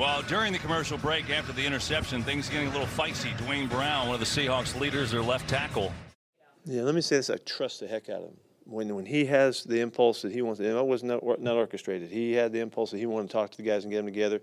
Well, 0.00 0.22
during 0.22 0.54
the 0.54 0.58
commercial 0.58 0.96
break 0.96 1.28
after 1.28 1.52
the 1.52 1.66
interception, 1.66 2.22
things 2.22 2.48
getting 2.48 2.68
a 2.68 2.70
little 2.70 2.86
feisty. 2.86 3.36
Duane 3.36 3.68
Brown, 3.68 4.06
one 4.06 4.14
of 4.14 4.20
the 4.20 4.24
Seahawks 4.24 4.80
leaders, 4.80 5.10
their 5.10 5.20
left 5.20 5.46
tackle. 5.46 5.92
Yeah, 6.64 6.84
let 6.84 6.94
me 6.94 7.02
say 7.02 7.16
this: 7.16 7.28
I 7.28 7.36
trust 7.44 7.80
the 7.80 7.86
heck 7.86 8.08
out 8.08 8.22
of 8.22 8.28
him. 8.30 8.36
When 8.64 8.94
when 8.94 9.04
he 9.04 9.26
has 9.26 9.62
the 9.62 9.80
impulse 9.80 10.22
that 10.22 10.32
he 10.32 10.40
wants, 10.40 10.58
and 10.58 10.70
it 10.70 10.86
was 10.86 11.02
not 11.02 11.22
not 11.42 11.56
orchestrated. 11.56 12.08
He 12.08 12.32
had 12.32 12.50
the 12.50 12.60
impulse 12.60 12.92
that 12.92 12.96
he 12.96 13.04
wanted 13.04 13.26
to 13.26 13.32
talk 13.34 13.50
to 13.50 13.56
the 13.58 13.62
guys 13.62 13.84
and 13.84 13.92
get 13.92 13.98
them 13.98 14.06
together. 14.06 14.40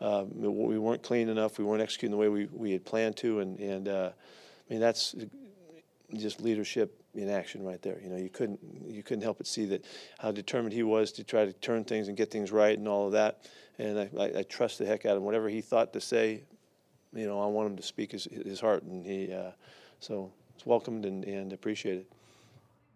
Um, 0.00 0.28
we 0.34 0.76
weren't 0.76 1.04
clean 1.04 1.28
enough. 1.28 1.56
We 1.60 1.64
weren't 1.64 1.82
executing 1.82 2.10
the 2.10 2.16
way 2.16 2.28
we, 2.28 2.46
we 2.46 2.72
had 2.72 2.84
planned 2.84 3.16
to, 3.18 3.38
and 3.38 3.60
and 3.60 3.86
uh, 3.86 4.10
I 4.68 4.72
mean 4.72 4.80
that's 4.80 5.14
just 6.16 6.40
leadership 6.40 7.00
in 7.16 7.30
action 7.30 7.64
right 7.64 7.80
there. 7.82 8.00
You 8.02 8.10
know, 8.10 8.16
you 8.16 8.28
couldn't 8.28 8.60
you 8.86 9.02
couldn't 9.02 9.22
help 9.22 9.38
but 9.38 9.46
see 9.46 9.66
that 9.66 9.84
how 10.18 10.30
determined 10.30 10.72
he 10.72 10.82
was 10.82 11.12
to 11.12 11.24
try 11.24 11.44
to 11.44 11.52
turn 11.54 11.84
things 11.84 12.08
and 12.08 12.16
get 12.16 12.30
things 12.30 12.52
right 12.52 12.76
and 12.78 12.86
all 12.86 13.06
of 13.06 13.12
that. 13.12 13.48
And 13.78 13.98
I, 13.98 14.10
I, 14.18 14.38
I 14.38 14.42
trust 14.42 14.78
the 14.78 14.86
heck 14.86 15.04
out 15.06 15.12
of 15.12 15.18
him. 15.18 15.24
Whatever 15.24 15.48
he 15.48 15.60
thought 15.60 15.92
to 15.92 16.00
say, 16.00 16.42
you 17.12 17.26
know, 17.26 17.40
I 17.40 17.46
want 17.46 17.70
him 17.70 17.76
to 17.76 17.82
speak 17.82 18.12
his 18.12 18.24
his 18.24 18.60
heart, 18.60 18.82
and 18.84 19.04
he 19.04 19.32
uh, 19.32 19.50
so 20.00 20.32
it's 20.54 20.66
welcomed 20.66 21.04
and, 21.04 21.24
and 21.24 21.52
appreciated. 21.52 22.06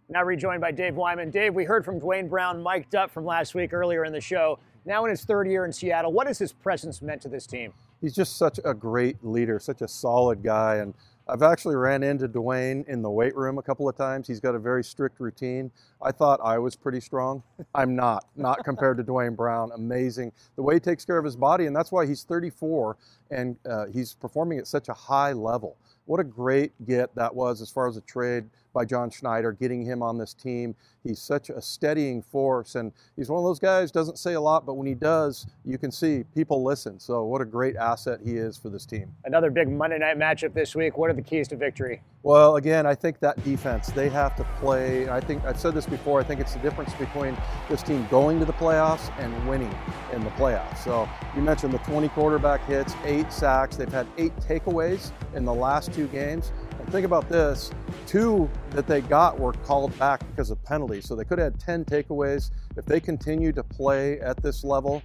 Now 0.09 0.25
rejoined 0.25 0.61
by 0.61 0.73
Dave 0.73 0.97
Wyman. 0.97 1.31
Dave, 1.31 1.55
we 1.55 1.65
heard 1.65 1.85
from 1.85 2.01
Duane 2.01 2.29
Brown 2.29 2.63
mic'd 2.63 2.97
up 2.97 3.13
from 3.13 3.25
last 3.25 3.55
week 3.55 3.73
earlier 3.73 4.05
in 4.05 4.13
the 4.13 4.21
show. 4.21 4.59
Now 4.85 5.05
in 5.05 5.11
his 5.11 5.25
third 5.25 5.47
year 5.47 5.65
in 5.65 5.73
Seattle, 5.73 6.13
what 6.13 6.27
has 6.27 6.39
his 6.39 6.53
presence 6.53 7.01
meant 7.01 7.23
to 7.23 7.29
this 7.29 7.47
team? 7.47 7.73
He's 8.01 8.15
just 8.15 8.37
such 8.37 8.59
a 8.65 8.75
great 8.75 9.23
leader, 9.23 9.59
such 9.61 9.83
a 9.83 9.89
solid 9.89 10.43
guy, 10.43 10.77
and 10.77 10.95
I've 11.31 11.43
actually 11.43 11.77
ran 11.77 12.03
into 12.03 12.27
Duane 12.27 12.85
in 12.89 13.03
the 13.03 13.11
weight 13.11 13.37
room 13.37 13.59
a 13.59 13.63
couple 13.63 13.89
of 13.89 13.97
times. 13.97 14.27
He's 14.27 14.41
got 14.41 14.55
a 14.55 14.59
very 14.59 14.83
strict 14.83 15.21
routine. 15.21 15.71
I 16.03 16.11
thought 16.11 16.41
I 16.43 16.59
was 16.59 16.75
pretty 16.75 17.01
strong. 17.01 17.43
I'm 17.75 17.95
not, 17.95 18.27
not 18.37 18.65
compared 18.65 18.97
to 18.97 19.05
Duane 19.05 19.35
Brown. 19.37 19.71
Amazing 19.75 20.33
the 20.57 20.63
way 20.63 20.75
he 20.75 20.81
takes 20.81 21.05
care 21.05 21.19
of 21.19 21.25
his 21.25 21.37
body, 21.37 21.67
and 21.67 21.75
that's 21.75 21.93
why 21.93 22.05
he's 22.05 22.25
34 22.25 22.97
and 23.31 23.57
uh, 23.69 23.87
he's 23.87 24.15
performing 24.15 24.59
at 24.59 24.67
such 24.67 24.89
a 24.89 24.93
high 24.93 25.33
level. 25.33 25.77
What 26.11 26.19
a 26.19 26.25
great 26.25 26.73
get 26.89 27.15
that 27.15 27.33
was 27.33 27.61
as 27.61 27.71
far 27.71 27.87
as 27.87 27.97
a 27.97 28.01
trade 28.01 28.47
by 28.73 28.85
John 28.85 29.11
Schneider, 29.11 29.53
getting 29.53 29.85
him 29.85 30.03
on 30.03 30.19
this 30.19 30.35
team. 30.35 30.75
He's 31.05 31.21
such 31.21 31.51
a 31.51 31.63
steadying 31.63 32.21
force, 32.21 32.75
and 32.75 32.93
he's 33.17 33.31
one 33.31 33.39
of 33.39 33.45
those 33.45 33.59
guys 33.59 33.91
doesn't 33.91 34.19
say 34.19 34.35
a 34.35 34.41
lot, 34.41 34.67
but 34.67 34.75
when 34.75 34.87
he 34.87 34.95
does, 34.95 35.47
you 35.65 35.79
can 35.79 35.91
see 35.91 36.25
people 36.35 36.63
listen. 36.63 37.01
So 37.01 37.25
what 37.25 37.41
a 37.41 37.45
great 37.45 37.77
asset 37.77 38.21
he 38.23 38.33
is 38.33 38.59
for 38.59 38.69
this 38.69 38.85
team. 38.85 39.13
Another 39.25 39.51
big 39.51 39.69
Monday 39.71 39.99
night 39.99 40.19
matchup 40.19 40.53
this 40.53 40.75
week. 40.75 40.99
What 40.99 41.11
are 41.11 41.15
the 41.15 41.23
keys 41.23 41.49
to 41.49 41.57
victory? 41.57 42.03
Well, 42.23 42.57
again, 42.57 42.87
I 42.87 42.95
think 42.95 43.19
that 43.21 43.43
defense 43.45 43.89
they 43.89 44.11
have 44.11 44.37
to 44.37 44.45
play. 44.61 45.09
I 45.09 45.21
think 45.21 45.43
I've 45.45 45.59
said 45.59 45.75
this 45.75 45.87
before. 45.87 46.21
I 46.21 46.25
think 46.25 46.39
it's 46.39 46.53
the 46.53 46.59
difference 46.59 46.93
between 46.95 47.35
this 47.71 47.83
team 47.83 48.07
going 48.11 48.39
to 48.41 48.45
the 48.45 48.53
playoffs 48.53 49.11
and 49.19 49.49
winning 49.49 49.75
in 50.13 50.23
the 50.23 50.31
playoffs. 50.31 50.85
So 50.85 51.09
you 51.35 51.41
mentioned 51.41 51.73
the 51.73 51.79
20 51.79 52.09
quarterback 52.11 52.65
hits, 52.67 52.95
eight 53.05 53.33
sacks. 53.33 53.77
They've 53.77 53.91
had 53.91 54.07
eight 54.19 54.37
takeaways 54.37 55.13
in 55.35 55.47
the 55.47 55.55
last 55.55 55.95
two 55.95 56.00
games. 56.09 56.53
And 56.79 56.89
think 56.91 57.05
about 57.05 57.29
this 57.29 57.71
two 58.07 58.51
that 58.71 58.87
they 58.87 59.01
got 59.01 59.39
were 59.39 59.53
called 59.53 59.97
back 59.99 60.27
because 60.31 60.51
of 60.51 60.63
penalties. 60.65 61.07
So 61.07 61.15
they 61.15 61.25
could 61.25 61.39
have 61.39 61.53
had 61.53 61.61
10 61.61 61.85
takeaways. 61.85 62.51
If 62.77 62.85
they 62.87 63.01
continue 63.01 63.53
to 63.53 63.63
play 63.63 64.21
at 64.21 64.43
this 64.43 64.65
level, 64.65 65.03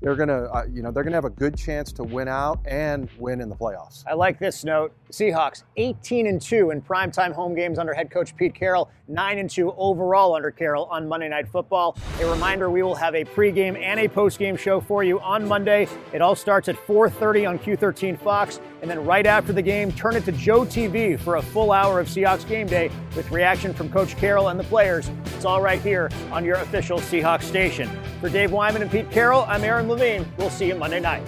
they're 0.00 0.14
gonna, 0.14 0.44
uh, 0.44 0.64
you 0.70 0.82
know, 0.82 0.90
they're 0.90 1.04
gonna 1.04 1.16
have 1.16 1.24
a 1.24 1.30
good 1.30 1.56
chance 1.56 1.92
to 1.92 2.04
win 2.04 2.28
out 2.28 2.60
and 2.66 3.08
win 3.18 3.40
in 3.40 3.48
the 3.48 3.54
playoffs. 3.54 4.04
I 4.06 4.14
like 4.14 4.38
this 4.38 4.64
note. 4.64 4.92
Seahawks 5.10 5.62
18 5.76 6.26
and 6.26 6.42
2 6.42 6.70
in 6.70 6.82
primetime 6.82 7.32
home 7.32 7.54
games 7.54 7.78
under 7.78 7.94
head 7.94 8.10
coach 8.10 8.36
Pete 8.36 8.54
Carroll, 8.54 8.90
9 9.08 9.38
and 9.38 9.48
2 9.48 9.72
overall 9.76 10.34
under 10.34 10.50
Carroll 10.50 10.86
on 10.86 11.08
Monday 11.08 11.28
Night 11.28 11.48
Football. 11.48 11.96
A 12.20 12.30
reminder: 12.30 12.70
we 12.70 12.82
will 12.82 12.94
have 12.94 13.14
a 13.14 13.24
pregame 13.24 13.80
and 13.80 14.00
a 14.00 14.08
postgame 14.08 14.58
show 14.58 14.80
for 14.80 15.04
you 15.04 15.20
on 15.20 15.46
Monday. 15.46 15.88
It 16.12 16.20
all 16.20 16.34
starts 16.34 16.68
at 16.68 16.76
4:30 16.76 17.46
on 17.48 17.58
Q13 17.58 18.18
Fox, 18.18 18.60
and 18.82 18.90
then 18.90 19.04
right 19.04 19.26
after 19.26 19.52
the 19.52 19.62
game, 19.62 19.92
turn 19.92 20.16
it 20.16 20.24
to 20.24 20.32
Joe 20.32 20.64
TV 20.64 21.18
for 21.18 21.36
a 21.36 21.42
full 21.42 21.72
hour 21.72 22.00
of 22.00 22.08
Seahawks 22.08 22.46
game 22.46 22.66
day 22.66 22.90
with 23.14 23.30
reaction 23.30 23.72
from 23.72 23.88
Coach 23.88 24.16
Carroll 24.16 24.48
and 24.48 24.58
the 24.58 24.64
players. 24.64 25.10
It's 25.36 25.44
all 25.44 25.62
right 25.62 25.80
here 25.80 26.10
on 26.30 26.44
your 26.44 26.56
official 26.56 26.98
Seahawks 26.98 27.42
station. 27.42 27.88
For 28.20 28.28
Dave 28.28 28.52
Wyman 28.52 28.82
and 28.82 28.90
Pete 28.90 29.10
Carroll, 29.10 29.44
I'm 29.48 29.62
Aaron 29.62 29.85
Levine. 29.88 30.26
We'll 30.36 30.50
see 30.50 30.66
you 30.68 30.74
Monday 30.74 31.00
night. 31.00 31.22